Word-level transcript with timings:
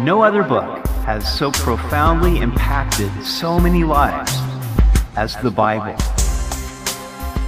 No 0.00 0.22
other 0.22 0.44
book 0.44 0.86
has 1.06 1.26
so 1.36 1.50
profoundly 1.50 2.38
impacted 2.38 3.10
so 3.24 3.58
many 3.58 3.82
lives 3.82 4.32
as 5.16 5.34
the 5.38 5.50
Bible. 5.50 5.96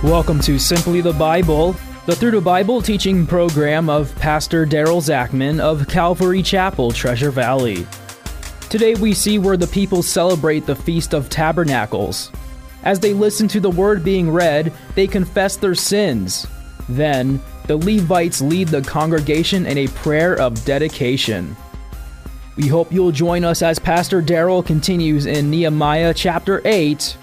Welcome 0.03 0.41
to 0.41 0.59
Simply 0.59 1.01
the 1.01 1.13
Bible, 1.13 1.77
the 2.07 2.17
Through 2.17 2.33
the 2.33 2.41
Bible 2.41 2.83
teaching 2.83 3.25
program 3.25 3.89
of 3.89 4.13
Pastor 4.17 4.67
Daryl 4.67 5.01
Zachman 5.01 5.61
of 5.61 5.87
Calvary 5.87 6.43
Chapel, 6.43 6.91
Treasure 6.91 7.31
Valley. 7.31 7.87
Today 8.69 8.97
we 8.97 9.15
see 9.15 9.39
where 9.39 9.57
the 9.57 9.69
people 9.69 10.03
celebrate 10.03 10.67
the 10.67 10.75
Feast 10.75 11.15
of 11.15 11.31
Tabernacles. 11.31 12.33
As 12.83 12.99
they 12.99 13.15
listen 13.15 13.47
to 13.47 13.61
the 13.61 13.71
word 13.71 14.03
being 14.03 14.29
read, 14.29 14.73
they 14.97 15.07
confess 15.07 15.55
their 15.55 15.77
sins. 15.77 16.49
Then, 16.89 17.41
the 17.69 17.77
Levites 17.77 18.41
lead 18.41 18.67
the 18.67 18.83
congregation 18.83 19.67
in 19.67 19.79
a 19.79 19.87
prayer 19.87 20.35
of 20.41 20.65
dedication. 20.65 21.57
We 22.61 22.69
hope 22.69 22.93
you'll 22.93 23.11
join 23.11 23.43
us 23.43 23.63
as 23.63 23.79
Pastor 23.79 24.21
Daryl 24.21 24.65
continues 24.65 25.25
in 25.25 25.49
Nehemiah 25.49 26.13
chapter 26.13 26.61
8 26.67 27.17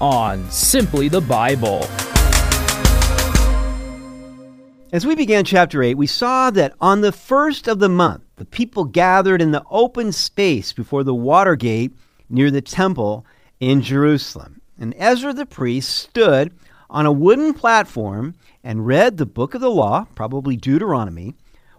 on 0.00 0.50
Simply 0.50 1.08
the 1.08 1.20
Bible. 1.20 1.86
As 4.90 5.04
we 5.04 5.16
began 5.16 5.44
chapter 5.44 5.82
8, 5.82 5.98
we 5.98 6.06
saw 6.06 6.48
that 6.52 6.72
on 6.80 7.02
the 7.02 7.12
first 7.12 7.68
of 7.68 7.78
the 7.78 7.90
month, 7.90 8.22
the 8.36 8.46
people 8.46 8.84
gathered 8.84 9.42
in 9.42 9.50
the 9.50 9.64
open 9.70 10.12
space 10.12 10.72
before 10.72 11.04
the 11.04 11.14
water 11.14 11.56
gate 11.56 11.92
near 12.30 12.50
the 12.50 12.62
temple 12.62 13.26
in 13.60 13.82
Jerusalem. 13.82 14.62
And 14.78 14.94
Ezra 14.96 15.34
the 15.34 15.44
priest 15.44 15.90
stood 15.90 16.54
on 16.88 17.04
a 17.04 17.12
wooden 17.12 17.52
platform 17.52 18.34
and 18.62 18.86
read 18.86 19.18
the 19.18 19.26
book 19.26 19.52
of 19.54 19.60
the 19.60 19.70
law, 19.70 20.06
probably 20.14 20.56
Deuteronomy, 20.56 21.34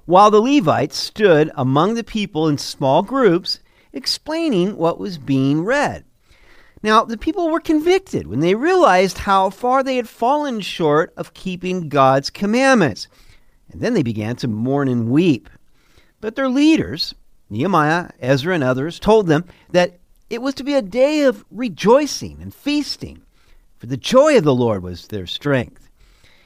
while 0.06 0.32
the 0.32 0.42
Levites 0.42 0.98
stood 0.98 1.52
among 1.56 1.96
the 1.96 2.04
people 2.04 2.48
in 2.48 2.58
small 2.58 3.02
groups 3.02 3.60
explaining 3.92 4.78
what 4.78 5.00
was 5.00 5.18
being 5.18 5.64
read. 5.64 6.04
Now, 6.84 7.04
the 7.04 7.18
people 7.18 7.50
were 7.50 7.60
convicted 7.60 8.28
when 8.28 8.42
they 8.42 8.54
realized 8.54 9.20
how 9.20 9.50
far 9.50 9.82
they 9.82 9.96
had 9.96 10.08
fallen 10.08 10.62
short 10.62 11.12
of 11.18 11.34
keeping 11.34 11.90
God's 11.90 12.30
commandments. 12.30 13.08
And 13.72 13.82
then 13.82 13.96
they 13.96 14.04
began 14.04 14.36
to 14.38 14.48
mourn 14.48 14.88
and 14.88 15.10
weep. 15.10 15.50
But 16.22 16.36
their 16.36 16.50
leaders, 16.50 17.16
Nehemiah, 17.50 18.12
Ezra, 18.20 18.54
and 18.54 18.64
others, 18.64 19.00
told 19.00 19.26
them 19.26 19.46
that 19.72 20.00
it 20.30 20.42
was 20.42 20.54
to 20.56 20.64
be 20.64 20.76
a 20.76 20.82
day 20.82 21.22
of 21.22 21.44
rejoicing 21.50 22.40
and 22.42 22.54
feasting, 22.54 23.24
for 23.78 23.88
the 23.88 23.98
joy 23.98 24.38
of 24.38 24.44
the 24.44 24.54
Lord 24.54 24.84
was 24.84 25.08
their 25.08 25.28
strength. 25.28 25.90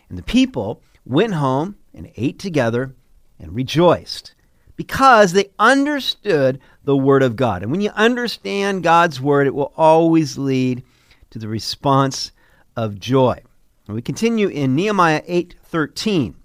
And 0.08 0.17
the 0.17 0.23
people 0.23 0.81
went 1.05 1.33
home 1.33 1.76
and 1.94 2.11
ate 2.16 2.39
together 2.39 2.95
and 3.40 3.56
rejoiced 3.56 4.34
because 4.76 5.34
they 5.34 5.50
understood 5.59 6.59
the 6.84 6.95
Word 6.95 7.23
of 7.23 7.36
God. 7.36 7.64
And 7.64 7.72
when 7.72 7.82
you 7.82 7.90
understand 7.92 8.84
God's 8.84 9.20
Word, 9.20 9.48
it 9.48 9.56
will 9.56 9.73
always 9.76 10.38
lead 10.38 10.84
to 11.32 11.40
the 11.40 11.48
response 11.48 12.32
of 12.76 13.00
joy. 13.00 13.42
And 13.88 13.95
we 13.95 14.02
continue 14.02 14.48
in 14.48 14.76
Nehemiah 14.76 15.23
8:13. 15.28 16.36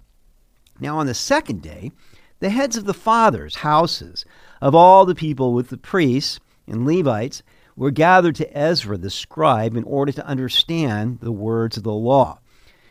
Now 0.79 0.97
on 0.97 1.05
the 1.05 1.13
second 1.13 1.61
day, 1.61 1.91
the 2.39 2.49
heads 2.49 2.75
of 2.75 2.85
the 2.85 2.93
fathers' 2.93 3.55
houses 3.55 4.25
of 4.61 4.75
all 4.75 5.05
the 5.05 5.15
people 5.15 5.53
with 5.53 5.69
the 5.69 5.77
priests 5.77 6.39
and 6.67 6.85
Levites 6.85 7.43
were 7.75 7.91
gathered 7.91 8.35
to 8.35 8.57
Ezra 8.57 8.97
the 8.97 9.09
scribe 9.09 9.75
in 9.75 9.83
order 9.83 10.11
to 10.11 10.25
understand 10.25 11.19
the 11.21 11.31
words 11.31 11.77
of 11.77 11.83
the 11.83 11.93
law. 11.93 12.39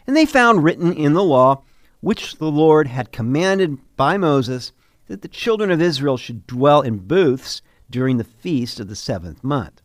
And 0.06 0.16
they 0.16 0.26
found 0.26 0.62
written 0.62 0.92
in 0.92 1.14
the 1.14 1.22
law 1.22 1.62
which 2.04 2.36
the 2.36 2.50
Lord 2.50 2.86
had 2.86 3.12
commanded 3.12 3.78
by 3.96 4.18
Moses 4.18 4.72
that 5.06 5.22
the 5.22 5.28
children 5.28 5.70
of 5.70 5.80
Israel 5.80 6.18
should 6.18 6.46
dwell 6.46 6.82
in 6.82 6.98
booths 6.98 7.62
during 7.88 8.18
the 8.18 8.24
feast 8.24 8.78
of 8.78 8.88
the 8.88 8.94
seventh 8.94 9.42
month, 9.42 9.80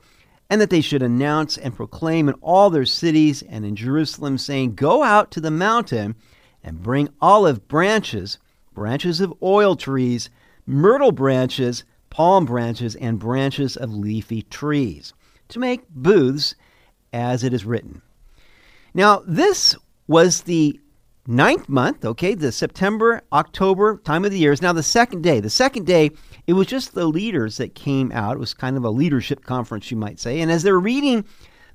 and 0.50 0.60
that 0.60 0.70
they 0.70 0.82
should 0.82 1.02
announce 1.02 1.58
and 1.58 1.78
proclaim 1.78 2.28
in 2.28 2.36
all 2.42 2.70
their 2.70 2.86
cities 2.86 3.42
and 3.44 3.64
in 3.64 3.74
Jerusalem, 3.74 4.38
saying, 4.38 4.76
Go 4.76 5.02
out 5.02 5.32
to 5.32 5.40
the 5.40 5.50
mountain 5.50 6.14
and 6.62 6.84
bring 6.84 7.08
olive 7.22 7.70
branches, 7.70 8.38
branches 8.74 9.22
of 9.22 9.34
oil 9.42 9.78
trees, 9.78 10.30
myrtle 10.66 11.14
branches, 11.14 11.86
palm 12.10 12.44
branches, 12.44 12.98
and 12.98 13.18
branches 13.18 13.78
of 13.78 13.94
leafy 13.94 14.42
trees, 14.42 15.14
to 15.48 15.58
make 15.58 15.88
booths 15.90 16.54
as 17.14 17.46
it 17.46 17.54
is 17.54 17.64
written. 17.64 18.02
Now, 18.94 19.24
this 19.26 19.74
was 20.06 20.42
the 20.42 20.82
ninth 21.30 21.70
month, 21.70 22.04
okay, 22.04 22.34
the 22.34 22.52
September, 22.52 23.22
October 23.32 23.98
time 23.98 24.26
of 24.26 24.32
the 24.32 24.40
year 24.40 24.52
is 24.52 24.62
now 24.62 24.74
the 24.74 24.84
second 24.84 25.22
day. 25.22 25.40
The 25.40 25.50
second 25.50 25.86
day, 25.86 26.10
it 26.48 26.54
was 26.54 26.68
just 26.68 26.94
the 26.94 27.06
leaders 27.06 27.58
that 27.58 27.76
came 27.76 28.12
out. 28.12 28.38
It 28.38 28.40
was 28.40 28.54
kind 28.54 28.76
of 28.76 28.84
a 28.84 28.90
leadership 28.90 29.46
conference, 29.46 29.92
you 29.92 29.98
might 29.98 30.20
say. 30.20 30.42
And 30.42 30.52
as 30.52 30.64
they're 30.64 30.80
reading 30.80 31.24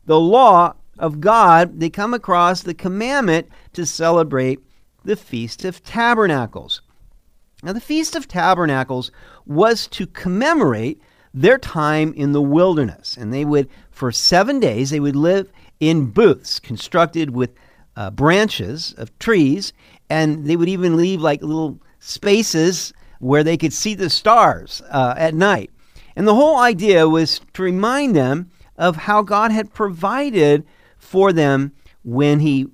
the 0.06 0.18
law 0.18 0.74
of 0.98 1.20
God, 1.20 1.78
they 1.78 1.88
come 1.88 2.12
across 2.12 2.62
the 2.62 2.74
commandment 2.74 3.48
to 3.74 3.86
celebrate 3.86 4.58
the 5.04 5.16
Feast 5.16 5.64
of 5.64 5.84
Tabernacles. 5.84 6.82
Now, 7.62 7.72
the 7.72 7.80
Feast 7.80 8.16
of 8.16 8.26
Tabernacles 8.26 9.12
was 9.46 9.86
to 9.88 10.06
commemorate 10.06 11.00
their 11.32 11.58
time 11.58 12.12
in 12.14 12.32
the 12.32 12.42
wilderness. 12.42 13.16
And 13.16 13.32
they 13.32 13.44
would, 13.44 13.68
for 13.90 14.10
seven 14.10 14.60
days, 14.60 14.90
they 14.90 15.00
would 15.00 15.16
live 15.16 15.52
in 15.80 16.10
booths 16.10 16.58
constructed 16.60 17.30
with 17.30 17.54
uh, 17.96 18.10
branches 18.10 18.94
of 18.98 19.16
trees, 19.18 19.72
and 20.10 20.44
they 20.46 20.56
would 20.56 20.68
even 20.68 20.96
leave 20.96 21.20
like 21.20 21.42
little 21.42 21.78
spaces 21.98 22.92
where 23.20 23.44
they 23.44 23.56
could 23.56 23.72
see 23.72 23.94
the 23.94 24.10
stars 24.10 24.82
uh, 24.90 25.14
at 25.16 25.34
night. 25.34 25.70
And 26.16 26.28
the 26.28 26.34
whole 26.34 26.58
idea 26.58 27.08
was 27.08 27.40
to 27.54 27.62
remind 27.62 28.14
them 28.14 28.50
of 28.76 28.96
how 28.96 29.22
God 29.22 29.50
had 29.50 29.72
provided 29.72 30.64
for 30.98 31.32
them 31.32 31.72
when 32.02 32.40
He 32.40 32.66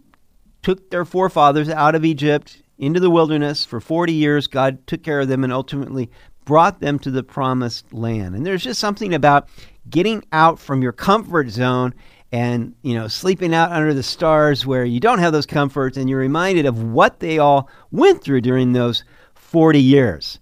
took 0.62 0.90
their 0.90 1.04
forefathers 1.04 1.68
out 1.68 1.94
of 1.94 2.04
Egypt 2.04 2.62
into 2.78 3.00
the 3.00 3.10
wilderness 3.10 3.64
for 3.64 3.80
40 3.80 4.12
years. 4.12 4.46
God 4.46 4.86
took 4.86 5.02
care 5.02 5.20
of 5.20 5.28
them 5.28 5.44
and 5.44 5.52
ultimately 5.52 6.10
brought 6.44 6.80
them 6.80 6.98
to 6.98 7.10
the 7.10 7.22
promised 7.22 7.92
land. 7.92 8.34
And 8.34 8.44
there's 8.44 8.64
just 8.64 8.80
something 8.80 9.14
about 9.14 9.48
getting 9.88 10.24
out 10.32 10.58
from 10.58 10.82
your 10.82 10.92
comfort 10.92 11.50
zone 11.50 11.94
and 12.32 12.74
you 12.82 12.94
know 12.94 13.08
sleeping 13.08 13.54
out 13.54 13.72
under 13.72 13.92
the 13.92 14.02
stars 14.02 14.64
where 14.64 14.84
you 14.84 15.00
don't 15.00 15.18
have 15.18 15.32
those 15.32 15.46
comforts 15.46 15.96
and 15.96 16.08
you're 16.08 16.20
reminded 16.20 16.66
of 16.66 16.82
what 16.82 17.20
they 17.20 17.38
all 17.38 17.68
went 17.90 18.22
through 18.22 18.40
during 18.40 18.72
those 18.72 19.04
40 19.34 19.80
years. 19.80 20.38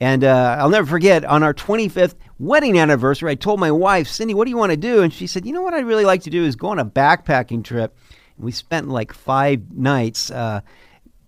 And 0.00 0.24
uh, 0.24 0.56
i'll 0.58 0.70
never 0.70 0.86
forget 0.86 1.24
on 1.24 1.42
our 1.42 1.54
25th 1.54 2.14
wedding 2.38 2.78
anniversary 2.78 3.32
i 3.32 3.34
told 3.34 3.58
my 3.58 3.72
wife 3.72 4.06
cindy 4.06 4.32
what 4.32 4.44
do 4.44 4.50
you 4.50 4.56
want 4.56 4.70
to 4.70 4.76
do? 4.76 5.02
And 5.02 5.12
she 5.12 5.26
said 5.26 5.46
you 5.46 5.52
know 5.52 5.62
what 5.62 5.74
i'd 5.74 5.86
really 5.86 6.04
like 6.04 6.22
to 6.22 6.30
do 6.30 6.44
is 6.44 6.56
go 6.56 6.68
on 6.68 6.78
a 6.78 6.84
backpacking 6.84 7.64
trip. 7.64 7.96
We 8.36 8.52
spent 8.52 8.88
like 8.88 9.12
five 9.12 9.72
nights 9.72 10.30
uh, 10.30 10.60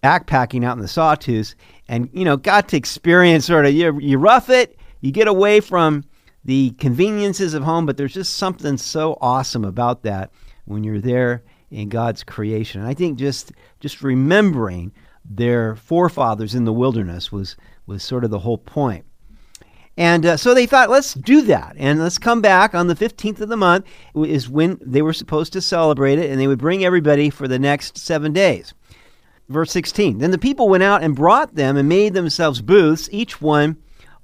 backpacking 0.02 0.64
out 0.64 0.76
in 0.76 0.82
the 0.82 0.88
sawtooth 0.88 1.54
and 1.88 2.08
you 2.12 2.24
know 2.24 2.36
got 2.36 2.68
to 2.68 2.76
experience 2.76 3.46
sort 3.46 3.66
of 3.66 3.72
you, 3.72 3.98
you 4.00 4.18
rough 4.18 4.48
it 4.48 4.78
you 5.00 5.10
get 5.12 5.28
away 5.28 5.60
from 5.60 6.04
the 6.44 6.70
conveniences 6.72 7.54
of 7.54 7.62
home, 7.62 7.86
but 7.86 7.96
there's 7.96 8.14
just 8.14 8.36
something 8.36 8.76
so 8.76 9.18
awesome 9.20 9.64
about 9.64 10.02
that 10.02 10.30
when 10.64 10.84
you're 10.84 11.00
there 11.00 11.42
in 11.70 11.88
God's 11.88 12.24
creation. 12.24 12.80
And 12.80 12.88
I 12.88 12.94
think 12.94 13.18
just 13.18 13.52
just 13.78 14.02
remembering 14.02 14.92
their 15.24 15.76
forefathers 15.76 16.54
in 16.54 16.64
the 16.64 16.72
wilderness 16.72 17.30
was 17.30 17.56
was 17.86 18.02
sort 18.02 18.24
of 18.24 18.30
the 18.30 18.38
whole 18.38 18.58
point. 18.58 19.04
And 19.96 20.24
uh, 20.24 20.36
so 20.36 20.54
they 20.54 20.66
thought, 20.66 20.88
let's 20.88 21.12
do 21.12 21.42
that. 21.42 21.74
And 21.76 22.00
let's 22.00 22.16
come 22.16 22.40
back 22.40 22.74
on 22.74 22.86
the 22.86 22.94
15th 22.94 23.40
of 23.40 23.48
the 23.50 23.56
month, 23.56 23.84
is 24.14 24.48
when 24.48 24.78
they 24.80 25.02
were 25.02 25.12
supposed 25.12 25.52
to 25.52 25.60
celebrate 25.60 26.18
it, 26.18 26.30
and 26.30 26.40
they 26.40 26.46
would 26.46 26.58
bring 26.58 26.84
everybody 26.84 27.28
for 27.28 27.46
the 27.46 27.58
next 27.58 27.98
seven 27.98 28.32
days. 28.32 28.72
Verse 29.48 29.72
16 29.72 30.18
Then 30.18 30.30
the 30.30 30.38
people 30.38 30.68
went 30.68 30.84
out 30.84 31.02
and 31.02 31.14
brought 31.14 31.54
them 31.54 31.76
and 31.76 31.88
made 31.88 32.14
themselves 32.14 32.62
booths, 32.62 33.08
each 33.12 33.42
one 33.42 33.76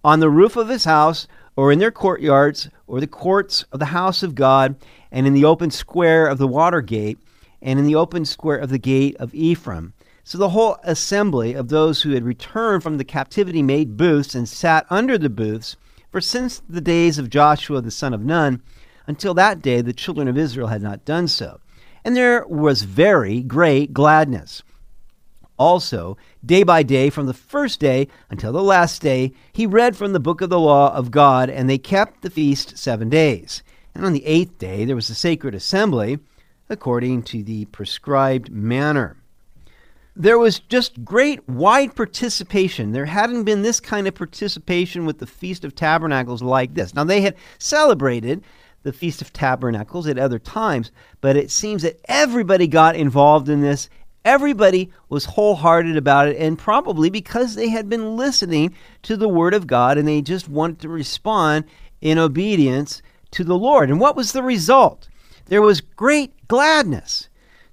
on 0.05 0.21
the 0.21 0.31
roof 0.31 0.57
of 0.57 0.69
his 0.69 0.85
house 0.85 1.27
or 1.57 1.73
in 1.73 1.79
their 1.79 1.91
courtyards, 1.91 2.69
or 2.87 3.01
the 3.01 3.07
courts 3.07 3.65
of 3.73 3.79
the 3.79 3.87
house 3.87 4.23
of 4.23 4.35
God, 4.35 4.77
and 5.11 5.27
in 5.27 5.33
the 5.33 5.45
open 5.45 5.71
square 5.71 6.27
of 6.27 6.39
the 6.39 6.47
water 6.47 6.83
gate, 6.83 7.19
and 7.63 7.79
in 7.79 7.87
the 7.87 7.95
open 7.95 8.25
square 8.25 8.59
of 8.59 8.69
the 8.69 8.79
gate 8.79 9.17
of 9.17 9.35
Ephraim. 9.35 9.95
So 10.23 10.39
the 10.39 10.51
whole 10.51 10.77
assembly 10.83 11.55
of 11.55 11.69
those 11.69 12.03
who 12.03 12.11
had 12.11 12.25
returned 12.25 12.83
from 12.83 12.99
the 12.99 13.05
captivity 13.05 13.63
made 13.63 13.97
booths 13.97 14.35
and 14.35 14.49
sat 14.49 14.85
under 14.91 15.17
the 15.17 15.31
booths. 15.31 15.77
For 16.11 16.21
since 16.21 16.63
the 16.69 16.81
days 16.81 17.19
of 17.19 17.31
Joshua 17.31 17.81
the 17.81 17.91
son 17.91 18.13
of 18.13 18.25
Nun, 18.25 18.61
until 19.07 19.35
that 19.35 19.63
day 19.63 19.81
the 19.81 19.93
children 19.93 20.27
of 20.29 20.37
Israel 20.37 20.67
had 20.67 20.83
not 20.83 21.05
done 21.05 21.29
so. 21.29 21.61
And 22.05 22.17
there 22.17 22.47
was 22.49 22.83
very 22.83 23.41
great 23.41 23.93
gladness. 23.93 24.63
Also, 25.59 26.17
day 26.45 26.63
by 26.63 26.83
day, 26.83 27.09
from 27.09 27.27
the 27.27 27.35
first 27.35 27.81
day 27.81 28.09
until 28.31 28.53
the 28.53 28.63
last 28.63 29.01
day, 29.01 29.33
he 29.53 29.67
read 29.67 29.97
from 29.97 30.13
the 30.13 30.21
book 30.21 30.41
of 30.41 30.51
the 30.51 30.61
law 30.61 30.95
of 30.95 31.11
God, 31.11 31.49
and 31.49 31.69
they 31.69 31.79
kept 31.79 32.23
the 32.23 32.31
feast 32.31 32.77
seven 32.77 33.09
days. 33.09 33.63
And 33.95 34.05
on 34.05 34.13
the 34.13 34.27
eighth 34.27 34.59
day, 34.59 34.85
there 34.85 34.97
was 34.97 35.09
a 35.09 35.15
sacred 35.15 35.55
assembly 35.55 36.19
according 36.69 37.23
to 37.23 37.43
the 37.43 37.65
prescribed 37.67 38.51
manner. 38.51 39.17
there 40.19 40.39
was 40.39 40.61
just 40.61 41.05
great 41.05 41.47
wide 41.49 41.95
participation. 41.95 42.93
There 42.93 43.05
hadn't 43.05 43.45
been 43.45 43.63
this 43.63 43.81
kind 43.81 44.09
of 44.09 44.15
participation 44.15 45.05
with 45.05 45.19
the 45.19 45.27
Feast 45.27 45.65
of 45.65 45.75
Tabernacles 45.75 46.43
like 46.43 46.75
this. 46.75 46.95
Now, 46.95 47.05
they 47.05 47.21
had 47.21 47.37
celebrated 47.59 48.43
the 48.83 48.93
Feast 48.95 49.21
of 49.21 49.33
Tabernacles 49.33 50.07
at 50.07 50.19
other 50.19 50.39
times, 50.39 50.91
but 51.21 51.37
it 51.37 51.51
seems 51.51 51.83
that 51.83 52.01
everybody 52.07 52.67
got 52.67 52.97
involved 52.97 53.49
in 53.49 53.61
this. 53.61 53.89
Everybody 54.27 54.91
was 55.09 55.25
wholehearted 55.25 55.97
about 55.97 56.27
it, 56.27 56.37
and 56.37 56.59
probably 56.59 57.11
because 57.11 57.55
they 57.55 57.69
had 57.69 57.89
been 57.89 58.17
listening 58.17 58.75
to 59.03 59.17
the 59.17 59.29
Word 59.29 59.55
of 59.55 59.69
God 59.69 59.97
and 59.97 60.09
they 60.09 60.21
just 60.21 60.49
wanted 60.49 60.81
to 60.81 60.89
respond 60.89 61.65
in 62.01 62.19
obedience 62.19 63.03
to 63.31 63.45
the 63.45 63.57
Lord. 63.57 63.89
And 63.89 64.01
what 64.01 64.17
was 64.17 64.33
the 64.33 64.43
result? 64.43 65.09
There 65.45 65.63
was 65.63 65.81
great 65.81 66.49
gladness. 66.49 67.29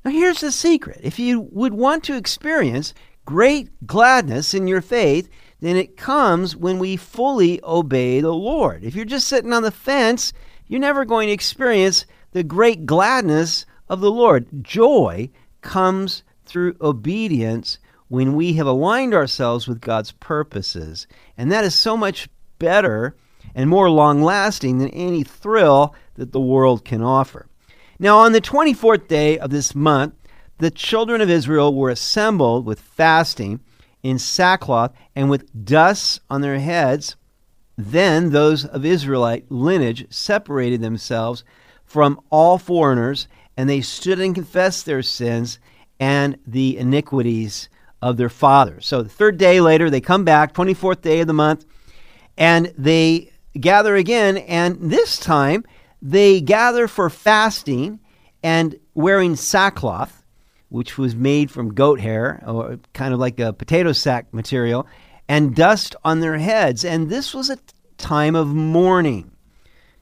Now, 0.05 0.11
here's 0.11 0.41
the 0.41 0.51
secret 0.51 0.99
if 1.01 1.17
you 1.17 1.41
would 1.51 1.73
want 1.73 2.03
to 2.03 2.15
experience 2.15 2.93
great 3.25 3.87
gladness 3.87 4.53
in 4.53 4.67
your 4.67 4.81
faith, 4.81 5.29
then 5.59 5.75
it 5.75 5.97
comes 5.97 6.55
when 6.55 6.77
we 6.77 6.97
fully 6.97 7.61
obey 7.63 8.21
the 8.21 8.31
Lord. 8.31 8.83
If 8.83 8.93
you're 8.93 9.05
just 9.05 9.27
sitting 9.27 9.53
on 9.53 9.63
the 9.63 9.71
fence, 9.71 10.33
you're 10.67 10.79
never 10.79 11.03
going 11.03 11.29
to 11.29 11.33
experience 11.33 12.05
the 12.31 12.43
great 12.43 12.85
gladness 12.85 13.65
of 13.89 14.01
the 14.01 14.11
Lord. 14.11 14.45
Joy 14.61 15.31
comes 15.61 16.21
through 16.45 16.75
obedience 16.81 17.77
when 18.07 18.35
we 18.35 18.53
have 18.53 18.67
aligned 18.67 19.13
ourselves 19.13 19.67
with 19.67 19.81
God's 19.81 20.11
purposes. 20.11 21.07
And 21.37 21.51
that 21.51 21.63
is 21.63 21.73
so 21.73 21.97
much 21.97 22.29
better 22.59 23.15
and 23.55 23.69
more 23.69 23.89
long 23.89 24.21
lasting 24.21 24.77
than 24.77 24.89
any 24.89 25.23
thrill 25.23 25.95
that 26.15 26.31
the 26.31 26.39
world 26.39 26.85
can 26.85 27.01
offer. 27.01 27.47
Now, 27.99 28.19
on 28.19 28.31
the 28.31 28.41
24th 28.41 29.07
day 29.07 29.37
of 29.37 29.49
this 29.49 29.73
month, 29.73 30.13
the 30.57 30.71
children 30.71 31.21
of 31.21 31.29
Israel 31.29 31.73
were 31.73 31.89
assembled 31.89 32.65
with 32.65 32.79
fasting 32.79 33.59
in 34.01 34.19
sackcloth 34.19 34.93
and 35.15 35.29
with 35.29 35.65
dust 35.65 36.19
on 36.29 36.41
their 36.41 36.59
heads. 36.59 37.15
Then 37.77 38.31
those 38.31 38.65
of 38.65 38.85
Israelite 38.85 39.51
lineage 39.51 40.05
separated 40.09 40.81
themselves 40.81 41.43
from 41.85 42.19
all 42.29 42.57
foreigners, 42.57 43.27
and 43.57 43.69
they 43.69 43.81
stood 43.81 44.19
and 44.19 44.35
confessed 44.35 44.85
their 44.85 45.01
sins 45.01 45.59
and 46.03 46.37
the 46.45 46.77
iniquities 46.77 47.69
of 48.01 48.17
their 48.17 48.27
fathers. 48.27 48.85
So 48.85 49.03
the 49.03 49.09
third 49.09 49.37
day 49.37 49.61
later, 49.61 49.89
they 49.89 50.01
come 50.01 50.25
back, 50.25 50.53
24th 50.53 51.01
day 51.01 51.21
of 51.21 51.27
the 51.27 51.33
month, 51.33 51.65
and 52.37 52.73
they 52.77 53.31
gather 53.57 53.95
again, 53.95 54.35
and 54.35 54.77
this 54.91 55.17
time 55.17 55.63
they 56.01 56.41
gather 56.41 56.89
for 56.89 57.09
fasting 57.09 58.01
and 58.43 58.77
wearing 58.93 59.37
sackcloth, 59.37 60.25
which 60.67 60.97
was 60.97 61.15
made 61.15 61.49
from 61.49 61.73
goat 61.73 62.01
hair, 62.01 62.43
or 62.45 62.79
kind 62.91 63.13
of 63.13 63.21
like 63.21 63.39
a 63.39 63.53
potato 63.53 63.93
sack 63.93 64.33
material, 64.33 64.85
and 65.29 65.55
dust 65.55 65.95
on 66.03 66.19
their 66.19 66.37
heads. 66.37 66.83
And 66.83 67.09
this 67.09 67.33
was 67.33 67.49
a 67.49 67.57
time 67.97 68.35
of 68.35 68.49
mourning. 68.49 69.31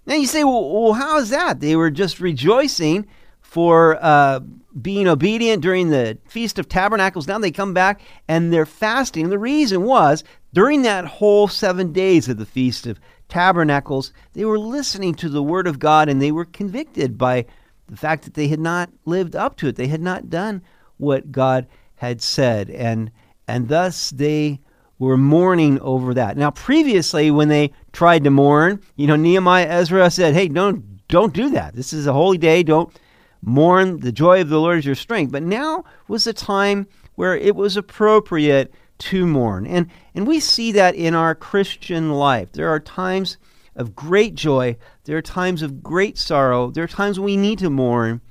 Now 0.07 0.15
you 0.15 0.25
say, 0.25 0.43
well, 0.43 0.67
well 0.67 0.93
how 0.93 1.19
is 1.19 1.29
that? 1.29 1.59
They 1.59 1.75
were 1.75 1.91
just 1.91 2.19
rejoicing 2.19 3.05
for 3.39 4.03
uh, 4.03 4.39
being 4.79 5.07
obedient 5.07 5.61
during 5.61 5.89
the 5.89 6.17
Feast 6.27 6.59
of 6.59 6.69
Tabernacles. 6.69 7.27
Now 7.27 7.39
they 7.39 7.51
come 7.51 7.73
back 7.73 8.01
and 8.27 8.53
they're 8.53 8.65
fasting. 8.65 9.29
The 9.29 9.39
reason 9.39 9.83
was 9.83 10.23
during 10.53 10.83
that 10.83 11.05
whole 11.05 11.47
seven 11.47 11.91
days 11.91 12.27
of 12.27 12.37
the 12.37 12.45
Feast 12.45 12.87
of 12.87 12.99
tabernacles, 13.27 14.11
they 14.33 14.45
were 14.45 14.59
listening 14.59 15.15
to 15.15 15.29
the 15.29 15.43
word 15.43 15.67
of 15.67 15.79
God 15.79 16.09
and 16.09 16.21
they 16.21 16.31
were 16.31 16.45
convicted 16.45 17.17
by 17.17 17.45
the 17.87 17.97
fact 17.97 18.23
that 18.23 18.33
they 18.33 18.47
had 18.47 18.59
not 18.59 18.89
lived 19.05 19.35
up 19.35 19.55
to 19.57 19.67
it. 19.67 19.75
They 19.75 19.87
had 19.87 20.01
not 20.01 20.29
done 20.29 20.61
what 20.97 21.31
God 21.31 21.67
had 21.95 22.21
said. 22.21 22.69
And 22.69 23.11
and 23.47 23.67
thus 23.67 24.11
they 24.11 24.61
were 24.99 25.17
mourning 25.17 25.79
over 25.79 26.13
that. 26.13 26.37
Now 26.37 26.51
previously 26.51 27.31
when 27.31 27.47
they 27.47 27.71
tried 27.91 28.23
to 28.23 28.29
mourn, 28.29 28.81
you 28.95 29.07
know, 29.07 29.15
Nehemiah 29.15 29.67
Ezra 29.67 30.11
said, 30.11 30.33
Hey, 30.33 30.47
don't 30.47 31.05
don't 31.07 31.33
do 31.33 31.49
that. 31.49 31.75
This 31.75 31.91
is 31.91 32.07
a 32.07 32.13
holy 32.13 32.37
day. 32.37 32.63
Don't 32.63 32.97
mourn. 33.41 33.99
The 33.99 34.11
joy 34.11 34.41
of 34.41 34.49
the 34.49 34.59
Lord 34.59 34.79
is 34.79 34.85
your 34.85 34.95
strength. 34.95 35.31
But 35.31 35.43
now 35.43 35.83
was 36.07 36.23
the 36.23 36.33
time 36.33 36.87
where 37.15 37.35
it 37.35 37.55
was 37.55 37.77
appropriate 37.77 38.73
to 38.99 39.25
mourn. 39.25 39.65
And, 39.65 39.89
and 40.13 40.27
we 40.27 40.39
see 40.39 40.71
that 40.73 40.95
in 40.95 41.15
our 41.15 41.33
Christian 41.33 42.11
life. 42.11 42.51
There 42.51 42.69
are 42.69 42.79
times 42.79 43.37
of 43.75 43.95
great 43.95 44.35
joy, 44.35 44.77
there 45.05 45.17
are 45.17 45.21
times 45.21 45.61
of 45.61 45.81
great 45.81 46.17
sorrow, 46.17 46.69
there 46.69 46.83
are 46.83 46.87
times 46.87 47.19
when 47.19 47.25
we 47.25 47.37
need 47.37 47.59
to 47.59 47.69
mourn 47.69 48.21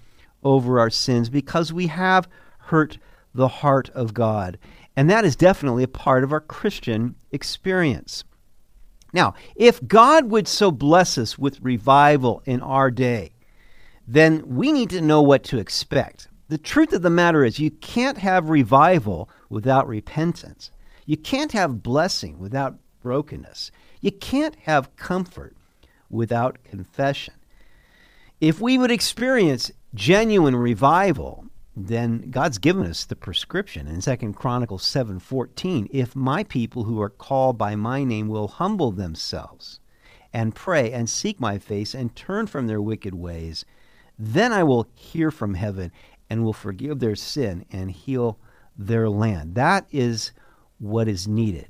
over 0.43 0.79
our 0.79 0.91
sins 0.91 1.29
because 1.29 1.73
we 1.73 1.89
have 1.89 2.29
hurt 2.59 2.99
the 3.35 3.49
heart 3.49 3.91
of 3.91 4.15
God. 4.15 4.59
And 4.97 5.09
that 5.09 5.25
is 5.25 5.37
definitely 5.37 5.83
a 5.83 5.89
part 5.89 6.25
of 6.25 6.33
our 6.33 6.41
Christian 6.41 7.17
experience. 7.33 8.25
Now, 9.13 9.35
if 9.57 9.85
God 9.87 10.31
would 10.31 10.47
so 10.47 10.71
bless 10.71 11.19
us 11.19 11.39
with 11.39 11.61
revival 11.63 12.43
in 12.45 12.61
our 12.61 12.91
day, 12.91 13.33
then 14.13 14.43
we 14.45 14.73
need 14.73 14.91
to 14.91 15.01
know 15.01 15.23
what 15.23 15.45
to 15.45 15.59
expect. 15.59 16.27
The 16.49 16.59
truth 16.59 16.93
of 16.93 17.03
the 17.03 17.11
matter 17.11 17.45
is, 17.45 17.61
you 17.61 17.71
can't 17.71 18.19
have 18.19 18.51
revival 18.51 19.31
without 19.49 19.87
repentance. 19.87 20.73
You 21.07 21.17
can't 21.17 21.53
have 21.53 21.85
blessing 21.85 22.41
without 22.41 22.77
brokenness. 23.03 23.71
You 24.01 24.11
can't 24.11 24.57
have 24.63 24.97
comfort 24.97 25.57
without 26.11 26.65
confession. 26.65 27.35
If 28.41 28.61
we 28.61 28.79
would 28.79 28.91
experience 28.91 29.71
genuine 29.95 30.57
revival, 30.57 31.45
then 31.77 32.31
God's 32.31 32.59
given 32.59 32.87
us 32.87 33.05
the 33.05 33.15
prescription 33.15 33.87
in 33.87 34.01
2 34.01 34.35
Chronicles 34.35 34.83
7:14, 34.83 35.89
if 35.93 36.17
my 36.17 36.43
people 36.43 36.83
who 36.83 37.01
are 37.01 37.11
called 37.11 37.57
by 37.57 37.77
my 37.77 38.03
name 38.03 38.27
will 38.27 38.49
humble 38.49 38.91
themselves 38.91 39.79
and 40.33 40.55
pray 40.55 40.91
and 40.91 41.09
seek 41.09 41.39
my 41.39 41.59
face 41.59 41.95
and 41.95 42.17
turn 42.17 42.49
from 42.49 42.67
their 42.67 42.83
wicked 42.83 43.15
ways, 43.15 43.65
then 44.23 44.53
I 44.53 44.63
will 44.63 44.87
hear 44.95 45.31
from 45.31 45.55
heaven 45.55 45.91
and 46.29 46.45
will 46.45 46.53
forgive 46.53 47.01
their 47.01 47.17
sin 47.17 47.65
and 47.73 47.91
heal 47.91 48.39
their 48.77 49.09
land. 49.09 49.55
That 49.55 49.87
is 49.91 50.33
what 50.79 51.09
is 51.09 51.27
needed 51.27 51.69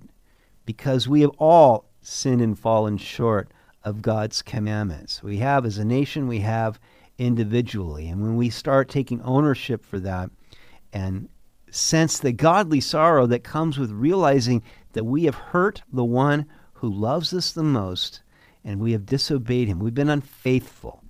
because 0.66 1.08
we 1.08 1.20
have 1.20 1.30
all 1.38 1.86
sinned 2.02 2.42
and 2.42 2.58
fallen 2.58 2.96
short 2.96 3.52
of 3.84 4.02
God's 4.02 4.42
commandments. 4.42 5.22
We 5.22 5.38
have 5.38 5.64
as 5.64 5.78
a 5.78 5.84
nation, 5.84 6.26
we 6.26 6.40
have 6.40 6.80
individually. 7.18 8.08
And 8.08 8.20
when 8.20 8.36
we 8.36 8.50
start 8.50 8.88
taking 8.88 9.22
ownership 9.22 9.84
for 9.84 10.00
that 10.00 10.30
and 10.92 11.28
sense 11.70 12.18
the 12.18 12.32
godly 12.32 12.80
sorrow 12.80 13.26
that 13.26 13.44
comes 13.44 13.78
with 13.78 13.92
realizing 13.92 14.62
that 14.92 15.06
we 15.06 15.24
have 15.24 15.36
hurt 15.36 15.82
the 15.92 16.04
one 16.04 16.46
who 16.74 16.92
loves 16.92 17.32
us 17.32 17.52
the 17.52 17.62
most 17.62 18.22
and 18.64 18.80
we 18.80 18.92
have 18.92 19.06
disobeyed 19.06 19.68
him, 19.68 19.78
we've 19.78 19.94
been 19.94 20.10
unfaithful. 20.10 21.04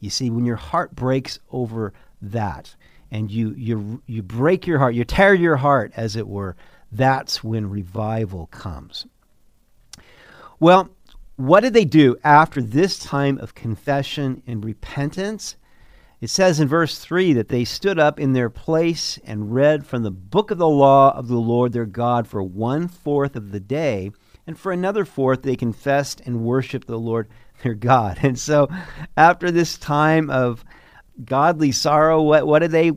You 0.00 0.10
see, 0.10 0.30
when 0.30 0.44
your 0.44 0.56
heart 0.56 0.94
breaks 0.94 1.38
over 1.50 1.92
that, 2.20 2.74
and 3.10 3.30
you 3.30 3.54
you 3.56 4.02
you 4.06 4.22
break 4.22 4.66
your 4.66 4.78
heart, 4.78 4.94
you 4.94 5.04
tear 5.04 5.34
your 5.34 5.56
heart 5.56 5.92
as 5.96 6.16
it 6.16 6.26
were, 6.26 6.56
that's 6.92 7.42
when 7.42 7.70
revival 7.70 8.46
comes. 8.46 9.06
Well, 10.58 10.90
what 11.36 11.60
did 11.60 11.74
they 11.74 11.84
do 11.84 12.16
after 12.24 12.62
this 12.62 12.98
time 12.98 13.38
of 13.38 13.54
confession 13.54 14.42
and 14.46 14.64
repentance? 14.64 15.56
It 16.18 16.30
says 16.30 16.60
in 16.60 16.68
verse 16.68 16.98
3 16.98 17.34
that 17.34 17.48
they 17.48 17.64
stood 17.64 17.98
up 17.98 18.18
in 18.18 18.32
their 18.32 18.48
place 18.48 19.18
and 19.22 19.54
read 19.54 19.86
from 19.86 20.02
the 20.02 20.10
book 20.10 20.50
of 20.50 20.56
the 20.56 20.68
law 20.68 21.14
of 21.14 21.28
the 21.28 21.36
Lord 21.36 21.72
their 21.72 21.84
God 21.84 22.26
for 22.26 22.42
one 22.42 22.88
fourth 22.88 23.36
of 23.36 23.52
the 23.52 23.60
day, 23.60 24.12
and 24.46 24.58
for 24.58 24.72
another 24.72 25.04
fourth 25.04 25.42
they 25.42 25.56
confessed 25.56 26.22
and 26.24 26.40
worshiped 26.40 26.86
the 26.86 26.98
Lord 26.98 27.28
their 27.62 27.74
God. 27.74 28.18
And 28.22 28.38
so, 28.38 28.68
after 29.16 29.50
this 29.50 29.78
time 29.78 30.30
of 30.30 30.64
godly 31.24 31.72
sorrow, 31.72 32.22
what, 32.22 32.46
what 32.46 32.60
did 32.60 32.70
they 32.70 32.92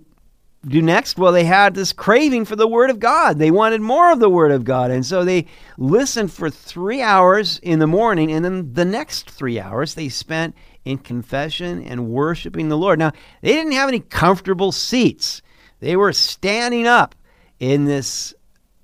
do 0.67 0.81
next? 0.81 1.17
Well, 1.17 1.31
they 1.31 1.45
had 1.45 1.73
this 1.73 1.93
craving 1.93 2.45
for 2.45 2.55
the 2.55 2.67
Word 2.67 2.89
of 2.89 2.99
God. 2.99 3.37
They 3.37 3.51
wanted 3.51 3.81
more 3.81 4.11
of 4.11 4.19
the 4.19 4.29
Word 4.29 4.51
of 4.51 4.65
God. 4.65 4.91
And 4.91 5.05
so 5.05 5.23
they 5.23 5.45
listened 5.77 6.31
for 6.31 6.49
three 6.49 7.01
hours 7.01 7.59
in 7.59 7.79
the 7.79 7.87
morning, 7.87 8.31
and 8.31 8.43
then 8.43 8.73
the 8.73 8.85
next 8.85 9.29
three 9.29 9.59
hours 9.59 9.93
they 9.93 10.09
spent 10.09 10.55
in 10.83 10.97
confession 10.97 11.83
and 11.83 12.09
worshiping 12.09 12.69
the 12.69 12.77
Lord. 12.77 12.99
Now, 12.99 13.11
they 13.41 13.53
didn't 13.53 13.73
have 13.73 13.89
any 13.89 13.99
comfortable 13.99 14.71
seats, 14.71 15.41
they 15.79 15.95
were 15.95 16.13
standing 16.13 16.87
up 16.87 17.15
in 17.59 17.85
this 17.85 18.33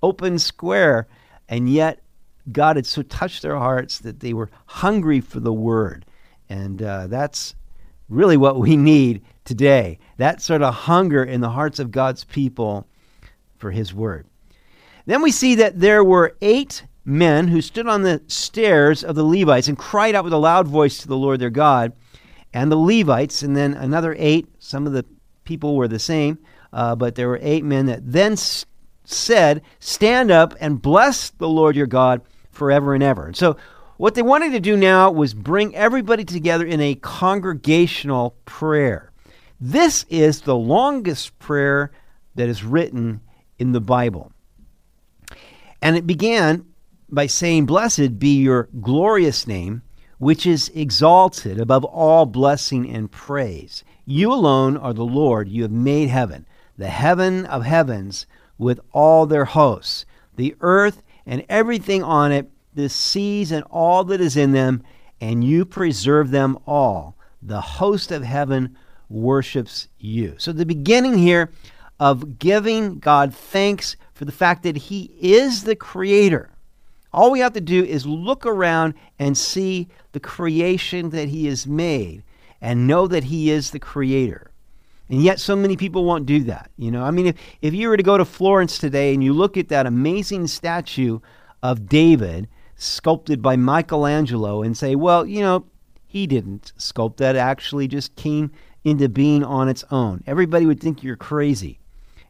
open 0.02 0.40
square, 0.40 1.08
and 1.50 1.70
yet 1.70 2.02
God 2.52 2.76
had 2.76 2.86
so 2.86 3.02
touched 3.02 3.42
their 3.42 3.58
hearts 3.58 4.00
that 4.00 4.20
they 4.20 4.34
were 4.34 4.50
hungry 4.66 5.20
for 5.20 5.40
the 5.40 5.54
Word. 5.54 6.06
And 6.50 6.82
uh, 6.82 7.08
that's 7.08 7.56
really 8.10 8.38
what 8.38 8.60
we 8.60 8.78
need 8.78 9.24
today. 9.44 10.00
That 10.18 10.42
sort 10.42 10.62
of 10.62 10.74
hunger 10.74 11.24
in 11.24 11.42
the 11.42 11.50
hearts 11.50 11.80
of 11.80 11.92
God's 11.92 12.24
people 12.24 12.88
for 13.58 13.72
His 13.72 13.94
Word. 13.94 14.28
Then 15.06 15.22
we 15.22 15.32
see 15.32 15.56
that 15.56 15.80
there 15.80 16.04
were 16.04 16.36
eight 16.42 16.86
men 17.04 17.48
who 17.48 17.62
stood 17.62 17.88
on 17.88 18.02
the 18.02 18.22
stairs 18.28 19.04
of 19.04 19.16
the 19.16 19.24
Levites 19.24 19.68
and 19.68 19.78
cried 19.78 20.16
out 20.16 20.24
with 20.24 20.34
a 20.34 20.38
loud 20.38 20.68
voice 20.68 20.98
to 20.98 21.08
the 21.08 21.18
Lord 21.18 21.40
their 21.40 21.50
God. 21.50 21.94
And 22.54 22.72
the 22.72 22.78
Levites, 22.78 23.44
and 23.44 23.56
then 23.56 23.74
another 23.74 24.16
eight, 24.18 24.48
some 24.60 24.88
of 24.88 24.94
the 24.94 25.06
people 25.44 25.76
were 25.76 25.88
the 25.88 26.00
same, 26.00 26.40
uh, 26.74 26.96
but 26.96 27.16
there 27.16 27.28
were 27.28 27.40
eight 27.42 27.64
men 27.64 27.86
that 27.86 28.00
then 28.04 28.36
said, 29.04 29.62
Stand 29.80 30.32
up 30.32 30.56
and 30.60 30.82
bless 30.82 31.30
the 31.30 31.50
Lord 31.50 31.76
your 31.76 31.86
God 31.86 32.22
forever 32.56 32.94
and 32.94 33.04
ever. 33.04 33.26
And 33.28 33.36
so, 33.36 33.58
what 33.98 34.16
they 34.16 34.22
wanted 34.22 34.52
to 34.52 34.60
do 34.60 34.76
now 34.76 35.10
was 35.10 35.34
bring 35.34 35.76
everybody 35.76 36.26
together 36.26 36.66
in 36.66 36.82
a 36.82 36.96
congregational 36.96 38.36
prayer. 38.44 39.12
This 39.60 40.06
is 40.10 40.42
the 40.42 40.56
longest 40.56 41.40
prayer 41.40 41.92
that 42.36 42.50
is 42.50 42.64
written 42.64 43.22
in 43.58 43.72
the 43.72 43.80
Bible. 43.80 44.34
And 45.82 45.96
it 45.96 46.06
began 46.06 46.66
by 47.10 47.28
saying, 47.28 47.66
Blessed 47.66 48.20
be 48.20 48.42
your 48.42 48.68
glorious 48.82 49.48
name, 49.48 49.82
which 50.18 50.46
is 50.46 50.72
exalted 50.76 51.60
above 51.60 51.86
all 51.86 52.26
blessing 52.26 52.90
and 52.90 53.12
praise. 53.12 53.84
You 54.06 54.34
alone 54.34 54.78
are 54.78 54.94
the 54.94 55.06
Lord. 55.06 55.48
You 55.48 55.64
have 55.64 55.72
made 55.72 56.10
heaven, 56.10 56.46
the 56.78 56.90
heaven 56.90 57.46
of 57.46 57.64
heavens, 57.64 58.26
with 58.58 58.80
all 58.92 59.26
their 59.26 59.46
hosts, 59.46 60.06
the 60.36 60.56
earth 60.62 61.02
and 61.26 61.46
everything 61.50 62.04
on 62.04 62.32
it, 62.32 62.50
the 62.74 62.90
seas 62.90 63.52
and 63.52 63.64
all 63.70 64.04
that 64.06 64.22
is 64.22 64.38
in 64.38 64.52
them, 64.52 64.84
and 65.22 65.44
you 65.44 65.66
preserve 65.66 66.32
them 66.32 66.58
all. 66.68 67.18
The 67.42 67.62
host 67.62 68.12
of 68.12 68.24
heaven 68.24 68.78
worships 69.10 69.88
you. 69.98 70.36
So, 70.38 70.52
the 70.52 70.66
beginning 70.66 71.18
here 71.18 71.52
of 72.00 72.40
giving 72.40 73.00
God 73.00 73.34
thanks 73.34 73.96
for 74.14 74.26
the 74.26 74.32
fact 74.32 74.64
that 74.64 74.76
He 74.76 75.12
is 75.20 75.64
the 75.64 75.76
Creator. 75.76 76.52
All 77.14 77.32
we 77.32 77.40
have 77.40 77.54
to 77.54 77.62
do 77.62 77.84
is 77.84 78.06
look 78.06 78.46
around 78.46 78.94
and 79.18 79.38
see 79.38 79.88
the 80.12 80.20
creation 80.20 81.12
that 81.12 81.30
He 81.30 81.46
has 81.46 81.66
made 81.66 82.24
and 82.60 82.88
know 82.88 83.08
that 83.08 83.26
He 83.26 83.50
is 83.50 83.72
the 83.72 83.80
Creator. 83.80 84.52
And 85.10 85.22
yet, 85.22 85.40
so 85.40 85.56
many 85.56 85.78
people 85.78 86.04
won't 86.04 86.26
do 86.26 86.44
that. 86.46 86.72
You 86.78 86.90
know, 86.92 87.04
I 87.04 87.12
mean, 87.12 87.28
if, 87.28 87.36
if 87.62 87.74
you 87.74 87.90
were 87.90 87.98
to 87.98 88.04
go 88.04 88.18
to 88.18 88.26
Florence 88.26 88.78
today 88.78 89.14
and 89.14 89.24
you 89.24 89.34
look 89.34 89.56
at 89.56 89.70
that 89.70 89.86
amazing 89.86 90.48
statue 90.48 91.20
of 91.62 91.88
David 91.88 92.48
sculpted 92.76 93.42
by 93.42 93.56
Michelangelo 93.56 94.64
and 94.64 94.76
say, 94.76 94.96
well, 94.96 95.26
you 95.26 95.42
know, 95.42 95.66
he 96.08 96.28
didn't 96.28 96.74
sculpt 96.78 97.18
that, 97.18 97.36
actually 97.36 97.88
just 97.88 98.16
came 98.16 98.52
into 98.84 99.10
being 99.10 99.44
on 99.44 99.68
its 99.70 99.84
own. 99.92 100.24
Everybody 100.26 100.66
would 100.66 100.80
think 100.80 101.04
you're 101.04 101.16
crazy. 101.16 101.80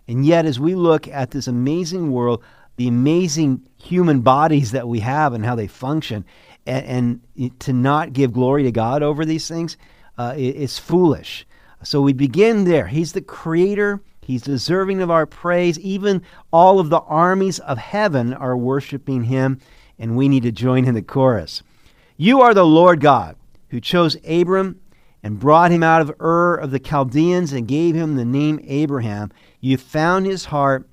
And 0.08 0.26
yet, 0.26 0.46
as 0.46 0.60
we 0.60 0.76
look 0.76 1.08
at 1.08 1.32
this 1.32 1.48
amazing 1.48 2.12
world, 2.12 2.44
the 2.78 2.88
amazing 2.88 3.62
human 3.78 4.22
bodies 4.22 4.72
that 4.72 4.88
we 4.88 5.00
have 5.00 5.34
and 5.34 5.46
how 5.46 5.56
they 5.56 5.68
function, 5.68 6.26
and, 6.66 7.22
and 7.38 7.60
to 7.62 7.74
not 7.74 8.14
give 8.14 8.34
glory 8.34 8.64
to 8.64 8.72
God 8.72 9.02
over 9.04 9.26
these 9.26 9.48
things, 9.48 9.78
uh, 10.18 10.34
it, 10.36 10.42
it's 10.42 10.80
foolish. 10.80 11.46
So 11.86 12.02
we 12.02 12.14
begin 12.14 12.64
there. 12.64 12.88
He's 12.88 13.14
the 13.14 13.22
creator. 13.22 14.02
He's 14.22 14.42
deserving 14.42 15.02
of 15.02 15.12
our 15.12 15.26
praise. 15.26 15.80
Even 15.80 16.24
all 16.52 16.80
of 16.80 16.90
the 16.90 17.02
armies 17.02 17.60
of 17.60 17.78
heaven 17.78 18.34
are 18.34 18.58
worshiping 18.58 19.26
him, 19.26 19.60
and 20.00 20.18
we 20.18 20.28
need 20.28 20.44
to 20.44 20.52
join 20.52 20.86
in 20.86 20.96
the 20.96 21.02
chorus. 21.02 21.62
You 22.18 22.42
are 22.42 22.54
the 22.54 22.66
Lord 22.66 23.02
God 23.02 23.36
who 23.70 23.80
chose 23.80 24.18
Abram 24.28 24.80
and 25.22 25.40
brought 25.40 25.72
him 25.72 25.84
out 25.84 26.02
of 26.02 26.16
Ur 26.20 26.56
of 26.56 26.72
the 26.72 26.80
Chaldeans 26.80 27.52
and 27.52 27.68
gave 27.68 27.96
him 27.96 28.16
the 28.16 28.26
name 28.26 28.60
Abraham. 28.64 29.32
You 29.60 29.78
found 29.78 30.26
his 30.26 30.46
heart 30.46 30.90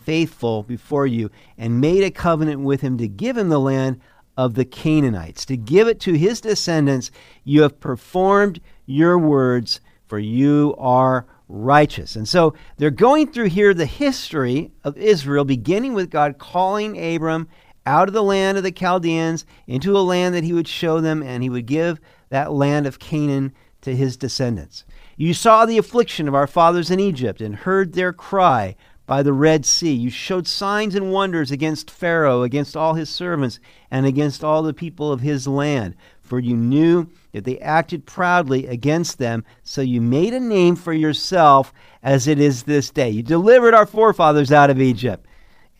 faithful 0.00 0.62
before 0.62 1.06
you 1.06 1.30
and 1.56 1.80
made 1.80 2.02
a 2.02 2.10
covenant 2.10 2.60
with 2.60 2.80
him 2.80 2.98
to 2.98 3.08
give 3.08 3.36
him 3.36 3.50
the 3.50 3.60
land 3.60 4.00
of 4.36 4.54
the 4.54 4.64
Canaanites, 4.64 5.44
to 5.46 5.56
give 5.56 5.86
it 5.88 6.00
to 6.00 6.14
his 6.14 6.40
descendants. 6.40 7.10
You 7.44 7.62
have 7.62 7.80
performed 7.80 8.60
your 8.86 9.18
words, 9.18 9.80
for 10.08 10.18
you 10.18 10.74
are 10.78 11.26
righteous. 11.48 12.16
And 12.16 12.26
so 12.28 12.54
they're 12.76 12.90
going 12.90 13.30
through 13.30 13.48
here 13.48 13.72
the 13.72 13.86
history 13.86 14.72
of 14.84 14.96
Israel, 14.96 15.44
beginning 15.44 15.94
with 15.94 16.10
God 16.10 16.38
calling 16.38 17.14
Abram 17.14 17.48
out 17.86 18.08
of 18.08 18.14
the 18.14 18.22
land 18.22 18.58
of 18.58 18.64
the 18.64 18.72
Chaldeans 18.72 19.46
into 19.66 19.96
a 19.96 20.00
land 20.00 20.34
that 20.34 20.44
he 20.44 20.52
would 20.52 20.68
show 20.68 21.00
them, 21.00 21.22
and 21.22 21.42
he 21.42 21.48
would 21.48 21.66
give 21.66 22.00
that 22.28 22.52
land 22.52 22.86
of 22.86 22.98
Canaan 22.98 23.52
to 23.80 23.96
his 23.96 24.16
descendants. 24.16 24.84
You 25.16 25.32
saw 25.32 25.64
the 25.64 25.78
affliction 25.78 26.28
of 26.28 26.34
our 26.34 26.46
fathers 26.46 26.90
in 26.90 27.00
Egypt 27.00 27.40
and 27.40 27.56
heard 27.56 27.94
their 27.94 28.12
cry 28.12 28.76
by 29.06 29.22
the 29.22 29.32
Red 29.32 29.64
Sea. 29.64 29.94
You 29.94 30.10
showed 30.10 30.46
signs 30.46 30.94
and 30.94 31.10
wonders 31.10 31.50
against 31.50 31.90
Pharaoh, 31.90 32.42
against 32.42 32.76
all 32.76 32.92
his 32.92 33.08
servants, 33.08 33.58
and 33.90 34.04
against 34.04 34.44
all 34.44 34.62
the 34.62 34.74
people 34.74 35.10
of 35.10 35.22
his 35.22 35.48
land. 35.48 35.94
For 36.28 36.38
you 36.38 36.56
knew 36.56 37.08
that 37.32 37.44
they 37.44 37.58
acted 37.60 38.04
proudly 38.04 38.66
against 38.66 39.16
them, 39.16 39.46
so 39.62 39.80
you 39.80 40.02
made 40.02 40.34
a 40.34 40.40
name 40.40 40.76
for 40.76 40.92
yourself 40.92 41.72
as 42.02 42.28
it 42.28 42.38
is 42.38 42.64
this 42.64 42.90
day. 42.90 43.08
You 43.08 43.22
delivered 43.22 43.72
our 43.72 43.86
forefathers 43.86 44.52
out 44.52 44.68
of 44.68 44.78
Egypt, 44.78 45.24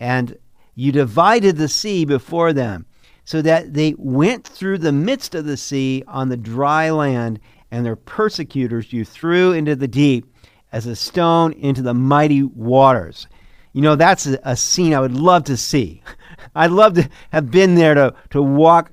and 0.00 0.38
you 0.74 0.90
divided 0.90 1.58
the 1.58 1.68
sea 1.68 2.06
before 2.06 2.54
them, 2.54 2.86
so 3.26 3.42
that 3.42 3.74
they 3.74 3.94
went 3.98 4.46
through 4.46 4.78
the 4.78 4.90
midst 4.90 5.34
of 5.34 5.44
the 5.44 5.58
sea 5.58 6.02
on 6.08 6.30
the 6.30 6.36
dry 6.38 6.88
land, 6.88 7.40
and 7.70 7.84
their 7.84 7.96
persecutors 7.96 8.90
you 8.90 9.04
threw 9.04 9.52
into 9.52 9.76
the 9.76 9.86
deep 9.86 10.34
as 10.72 10.86
a 10.86 10.96
stone 10.96 11.52
into 11.52 11.82
the 11.82 11.92
mighty 11.92 12.42
waters. 12.42 13.26
You 13.74 13.82
know, 13.82 13.96
that's 13.96 14.24
a, 14.24 14.56
scene 14.56 14.94
I 14.94 15.00
would 15.00 15.12
love 15.12 15.44
to 15.44 15.58
see. 15.58 16.02
I'd 16.54 16.70
love 16.70 16.94
to 16.94 17.06
have 17.32 17.50
been 17.50 17.74
there 17.74 17.92
to, 17.92 18.14
to 18.30 18.40
walk 18.40 18.92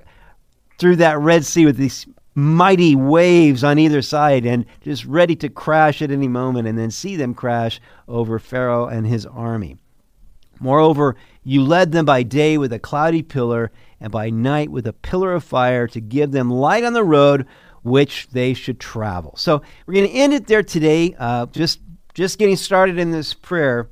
through 0.78 0.96
that 0.96 1.18
Red 1.18 1.44
Sea 1.44 1.66
with 1.66 1.76
these 1.76 2.06
mighty 2.34 2.94
waves 2.94 3.64
on 3.64 3.78
either 3.78 4.02
side 4.02 4.44
and 4.44 4.66
just 4.82 5.06
ready 5.06 5.34
to 5.36 5.48
crash 5.48 6.02
at 6.02 6.10
any 6.10 6.28
moment 6.28 6.68
and 6.68 6.78
then 6.78 6.90
see 6.90 7.16
them 7.16 7.34
crash 7.34 7.80
over 8.06 8.38
Pharaoh 8.38 8.86
and 8.86 9.06
his 9.06 9.24
army. 9.24 9.78
Moreover, 10.60 11.16
you 11.42 11.62
led 11.62 11.92
them 11.92 12.04
by 12.04 12.22
day 12.22 12.58
with 12.58 12.72
a 12.72 12.78
cloudy 12.78 13.22
pillar 13.22 13.72
and 14.00 14.12
by 14.12 14.30
night 14.30 14.70
with 14.70 14.86
a 14.86 14.92
pillar 14.92 15.32
of 15.32 15.44
fire 15.44 15.86
to 15.88 16.00
give 16.00 16.30
them 16.30 16.50
light 16.50 16.84
on 16.84 16.92
the 16.92 17.04
road 17.04 17.46
which 17.82 18.28
they 18.28 18.52
should 18.52 18.80
travel. 18.80 19.34
So 19.36 19.62
we're 19.86 19.94
going 19.94 20.08
to 20.08 20.14
end 20.14 20.34
it 20.34 20.46
there 20.46 20.62
today, 20.62 21.14
uh, 21.18 21.46
just, 21.46 21.80
just 22.14 22.38
getting 22.38 22.56
started 22.56 22.98
in 22.98 23.12
this 23.12 23.32
prayer. 23.32 23.88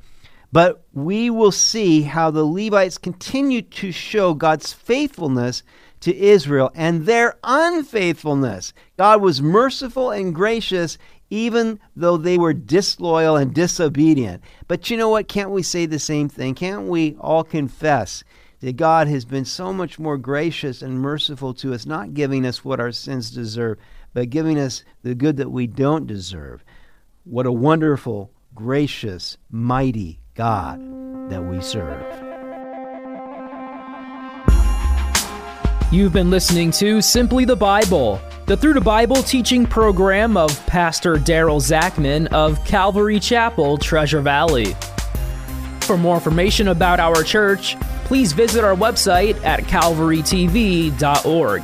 But 0.52 0.84
we 0.92 1.30
will 1.30 1.52
see 1.52 2.02
how 2.02 2.30
the 2.30 2.44
Levites 2.44 2.98
continue 2.98 3.62
to 3.62 3.90
show 3.90 4.34
God's 4.34 4.72
faithfulness 4.72 5.62
to 6.04 6.14
Israel 6.14 6.70
and 6.74 7.06
their 7.06 7.36
unfaithfulness. 7.42 8.74
God 8.98 9.22
was 9.22 9.40
merciful 9.40 10.10
and 10.10 10.34
gracious 10.34 10.98
even 11.30 11.80
though 11.96 12.18
they 12.18 12.36
were 12.36 12.52
disloyal 12.52 13.36
and 13.36 13.54
disobedient. 13.54 14.42
But 14.68 14.90
you 14.90 14.98
know 14.98 15.08
what? 15.08 15.28
Can't 15.28 15.50
we 15.50 15.62
say 15.62 15.86
the 15.86 15.98
same 15.98 16.28
thing? 16.28 16.54
Can't 16.54 16.88
we 16.88 17.16
all 17.18 17.42
confess 17.42 18.22
that 18.60 18.76
God 18.76 19.08
has 19.08 19.24
been 19.24 19.46
so 19.46 19.72
much 19.72 19.98
more 19.98 20.18
gracious 20.18 20.82
and 20.82 21.00
merciful 21.00 21.54
to 21.54 21.72
us, 21.72 21.86
not 21.86 22.12
giving 22.12 22.44
us 22.44 22.64
what 22.64 22.80
our 22.80 22.92
sins 22.92 23.30
deserve, 23.30 23.78
but 24.12 24.28
giving 24.30 24.58
us 24.58 24.84
the 25.02 25.14
good 25.14 25.38
that 25.38 25.50
we 25.50 25.66
don't 25.66 26.06
deserve. 26.06 26.62
What 27.24 27.46
a 27.46 27.52
wonderful, 27.52 28.30
gracious, 28.54 29.38
mighty 29.50 30.20
God 30.34 30.80
that 31.30 31.42
we 31.42 31.62
serve. 31.62 32.23
You've 35.94 36.12
been 36.12 36.28
listening 36.28 36.72
to 36.72 37.00
Simply 37.00 37.44
the 37.44 37.54
Bible, 37.54 38.20
the 38.46 38.56
Through 38.56 38.74
the 38.74 38.80
Bible 38.80 39.22
teaching 39.22 39.64
program 39.64 40.36
of 40.36 40.66
Pastor 40.66 41.14
Daryl 41.14 41.60
Zachman 41.60 42.26
of 42.32 42.64
Calvary 42.64 43.20
Chapel, 43.20 43.78
Treasure 43.78 44.20
Valley. 44.20 44.74
For 45.82 45.96
more 45.96 46.16
information 46.16 46.66
about 46.66 46.98
our 46.98 47.22
church, 47.22 47.78
please 48.06 48.32
visit 48.32 48.64
our 48.64 48.74
website 48.74 49.40
at 49.44 49.60
calvarytv.org. 49.60 51.62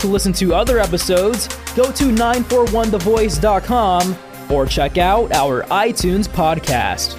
To 0.00 0.06
listen 0.08 0.32
to 0.32 0.52
other 0.52 0.80
episodes, 0.80 1.46
go 1.76 1.92
to 1.92 2.04
941thevoice.com 2.06 4.16
or 4.50 4.66
check 4.66 4.98
out 4.98 5.30
our 5.30 5.62
iTunes 5.66 6.26
podcast. 6.26 7.16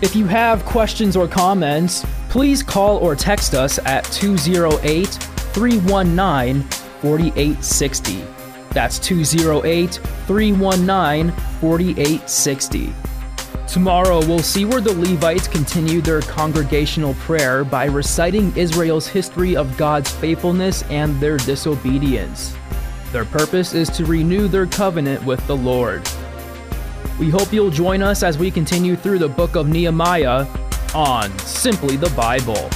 If 0.00 0.14
you 0.14 0.26
have 0.26 0.64
questions 0.64 1.16
or 1.16 1.26
comments, 1.26 2.06
please 2.28 2.62
call 2.62 2.98
or 2.98 3.16
text 3.16 3.54
us 3.54 3.80
at 3.80 4.04
208 4.04 5.29
319 5.52 6.62
4860. 7.00 8.24
That's 8.70 8.98
208 8.98 9.94
319 10.26 11.32
4860. 11.60 12.94
Tomorrow, 13.66 14.18
we'll 14.26 14.40
see 14.40 14.64
where 14.64 14.80
the 14.80 14.92
Levites 14.92 15.46
continue 15.46 16.00
their 16.00 16.22
congregational 16.22 17.14
prayer 17.14 17.62
by 17.62 17.84
reciting 17.84 18.56
Israel's 18.56 19.06
history 19.06 19.54
of 19.54 19.76
God's 19.76 20.10
faithfulness 20.10 20.82
and 20.90 21.20
their 21.20 21.36
disobedience. 21.36 22.56
Their 23.12 23.24
purpose 23.24 23.74
is 23.74 23.88
to 23.90 24.04
renew 24.04 24.48
their 24.48 24.66
covenant 24.66 25.24
with 25.24 25.44
the 25.46 25.56
Lord. 25.56 26.08
We 27.18 27.30
hope 27.30 27.52
you'll 27.52 27.70
join 27.70 28.02
us 28.02 28.22
as 28.22 28.38
we 28.38 28.50
continue 28.50 28.96
through 28.96 29.20
the 29.20 29.28
book 29.28 29.54
of 29.54 29.68
Nehemiah 29.68 30.46
on 30.94 31.36
Simply 31.38 31.96
the 31.96 32.10
Bible. 32.10 32.70